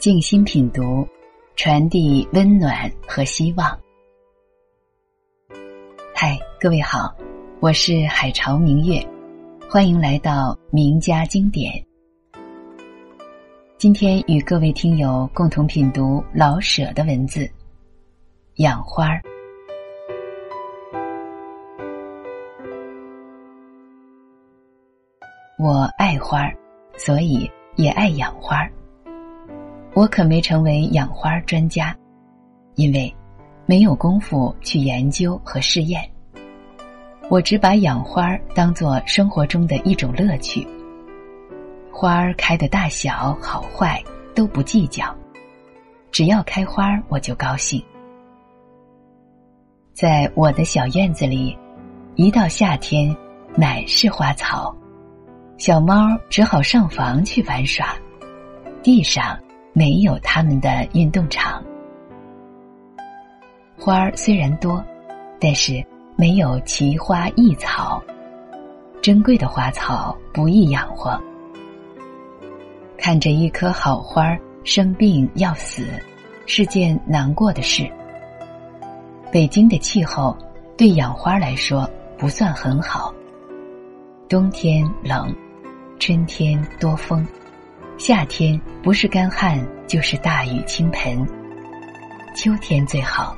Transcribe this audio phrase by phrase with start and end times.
[0.00, 1.06] 静心品读，
[1.56, 3.78] 传递温暖和希望。
[6.14, 7.14] 嗨，各位好，
[7.60, 9.06] 我是海潮明月，
[9.68, 11.70] 欢迎来到名家经典。
[13.76, 17.40] 今天与各位听友共同品读老舍的文字，
[18.54, 19.20] 《养花儿》。
[25.58, 26.56] 我爱花儿，
[26.96, 28.72] 所以也爱养花儿。
[30.00, 31.94] 我可没成为养花专家，
[32.74, 33.14] 因为
[33.66, 36.10] 没有功夫去研究和试验。
[37.28, 40.66] 我只把养花当做生活中的一种乐趣。
[41.92, 44.02] 花儿开的大小好坏
[44.34, 45.14] 都不计较，
[46.10, 47.84] 只要开花我就高兴。
[49.92, 51.54] 在我的小院子里，
[52.14, 53.14] 一到夏天，
[53.54, 54.74] 满是花草。
[55.58, 57.94] 小猫只好上房去玩耍，
[58.82, 59.38] 地上
[59.72, 61.62] 没有他们的运动场。
[63.78, 64.84] 花儿虽然多，
[65.40, 65.84] 但是
[66.16, 68.02] 没有奇花异草，
[69.00, 71.18] 珍贵的花草不易养活。
[72.98, 75.86] 看着一棵好花生病要死，
[76.46, 77.90] 是件难过的事。
[79.32, 80.36] 北京的气候
[80.76, 83.14] 对养花来说不算很好，
[84.28, 85.34] 冬天冷。
[85.98, 87.26] 春天多风，
[88.00, 91.22] 夏天不是干旱就是大雨倾盆。
[92.34, 93.36] 秋天最好，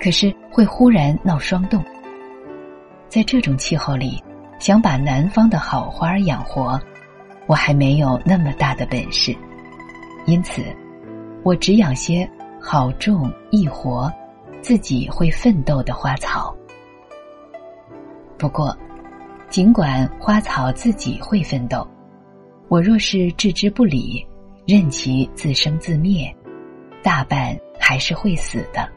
[0.00, 1.80] 可是会忽然闹霜冻。
[3.08, 4.20] 在这种气候里，
[4.58, 6.76] 想把南方的好花养活，
[7.46, 9.32] 我还没有那么大的本事。
[10.26, 10.60] 因此，
[11.44, 12.28] 我只养些
[12.60, 14.12] 好种易活、
[14.60, 16.52] 自己会奋斗的花草。
[18.36, 18.76] 不过，
[19.50, 21.88] 尽管花草自己会奋斗。
[22.70, 24.24] 我若是置之不理，
[24.64, 26.32] 任其自生自灭，
[27.02, 28.88] 大半还是会死的。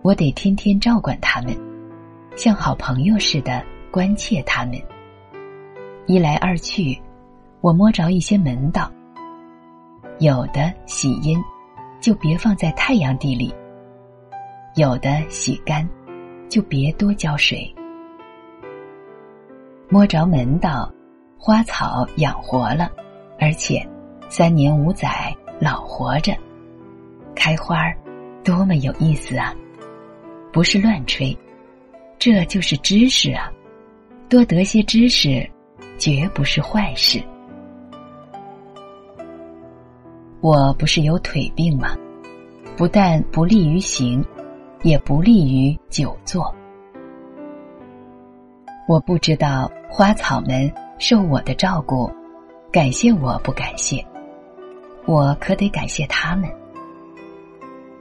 [0.00, 1.54] 我得天天照管他们，
[2.34, 4.80] 像好朋友似的关切他们。
[6.06, 6.98] 一来二去，
[7.60, 8.90] 我摸着一些门道。
[10.18, 11.38] 有的洗阴，
[12.00, 13.54] 就别放在太阳地里；
[14.76, 15.86] 有的洗干，
[16.48, 17.70] 就别多浇水。
[19.90, 20.90] 摸着门道。
[21.38, 22.90] 花草养活了，
[23.38, 23.86] 而且
[24.28, 26.36] 三年五载老活着，
[27.34, 27.96] 开花儿，
[28.42, 29.54] 多么有意思啊！
[30.52, 31.36] 不是乱吹，
[32.18, 33.52] 这就是知识啊！
[34.28, 35.48] 多得些知识，
[35.98, 37.22] 绝不是坏事。
[40.40, 41.96] 我不是有腿病吗？
[42.76, 44.24] 不但不利于行，
[44.82, 46.52] 也不利于久坐。
[48.88, 50.72] 我不知道花草们。
[50.98, 52.10] 受我的照顾，
[52.72, 54.04] 感谢我不感谢，
[55.04, 56.50] 我可得感谢他们。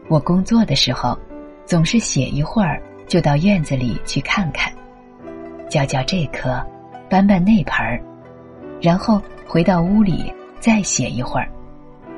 [0.08, 1.18] 我工作的时候，
[1.66, 4.72] 总是写一会儿，就到院子里去看看，
[5.70, 6.66] 浇浇这棵，
[7.10, 8.02] 搬搬那盆儿，
[8.82, 11.50] 然后回到屋里再写一会儿，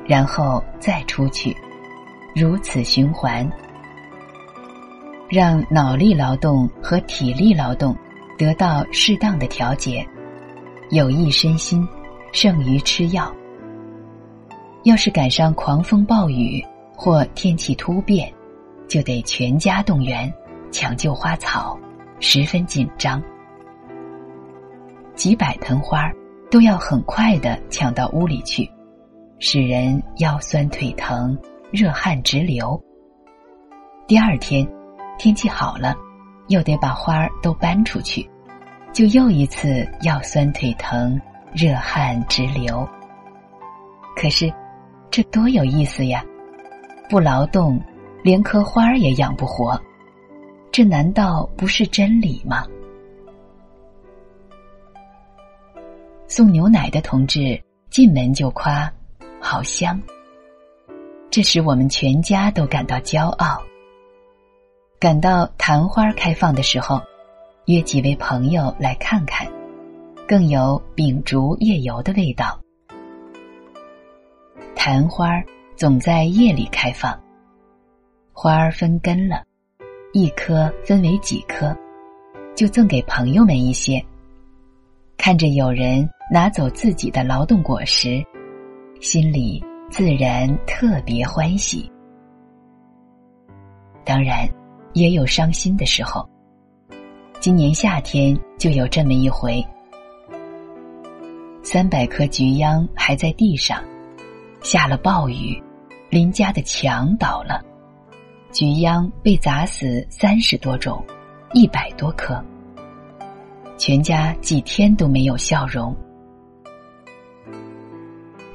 [0.06, 1.56] 然后再出去，
[2.36, 3.50] 如此循环，
[5.28, 7.96] 让脑力劳动和体力劳动
[8.38, 10.06] 得到适当的调节。
[10.90, 11.86] 有益身心，
[12.32, 13.30] 胜于吃药。
[14.84, 16.64] 要是赶上狂风暴雨
[16.96, 18.32] 或天气突变，
[18.88, 20.32] 就得全家动员
[20.70, 21.78] 抢救花草，
[22.20, 23.22] 十分紧张。
[25.14, 26.10] 几百盆花
[26.50, 28.70] 都要很快的抢到屋里去，
[29.38, 31.36] 使人腰酸腿疼、
[31.70, 32.82] 热汗直流。
[34.06, 34.66] 第二天
[35.18, 35.94] 天气好了，
[36.46, 38.26] 又得把花儿都搬出去。
[38.98, 41.20] 就又一次腰酸腿疼、
[41.54, 42.84] 热汗直流。
[44.16, 44.52] 可是，
[45.08, 46.20] 这多有意思呀！
[47.08, 47.80] 不劳动，
[48.24, 49.80] 连棵花也养不活，
[50.72, 52.66] 这难道不是真理吗？
[56.26, 58.92] 送牛奶的同志进门就夸
[59.40, 60.02] ：“好香！”
[61.30, 63.62] 这使我们全家都感到骄傲。
[64.98, 67.00] 感到昙花开放的时候。
[67.68, 69.46] 约几位朋友来看看，
[70.26, 72.58] 更有秉烛夜游的味道。
[74.74, 75.28] 昙花
[75.76, 77.14] 总在夜里开放，
[78.32, 79.44] 花儿分根了，
[80.14, 81.76] 一颗分为几颗，
[82.56, 84.02] 就赠给朋友们一些。
[85.18, 88.24] 看着有人拿走自己的劳动果实，
[88.98, 91.92] 心里自然特别欢喜。
[94.06, 94.48] 当然，
[94.94, 96.26] 也有伤心的时候。
[97.40, 99.64] 今年夏天就有这么一回，
[101.62, 103.80] 三百棵菊秧还在地上，
[104.60, 105.62] 下了暴雨，
[106.10, 107.62] 邻家的墙倒了，
[108.50, 111.00] 菊秧被砸死三十多种，
[111.52, 112.44] 一百多棵。
[113.76, 115.96] 全家几天都没有笑容，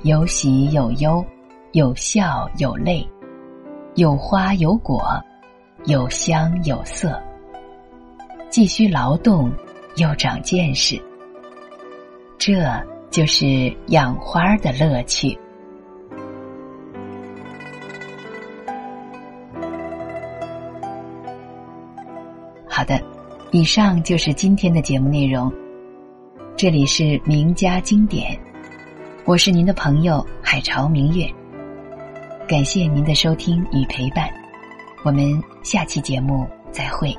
[0.01, 1.25] 有喜有忧，
[1.71, 3.07] 有笑有泪，
[3.95, 5.01] 有花有果，
[5.85, 7.17] 有香有色。
[8.53, 9.51] 既需劳动，
[9.95, 11.01] 又长见识。
[12.37, 12.63] 这
[13.09, 15.35] 就是养花的乐趣。
[22.67, 23.01] 好的，
[23.49, 25.51] 以上就是今天的节目内容。
[26.55, 28.39] 这里是名家经典，
[29.25, 31.27] 我是您的朋友海潮明月。
[32.47, 34.29] 感谢您的收听与陪伴，
[35.03, 37.17] 我们下期节目再会。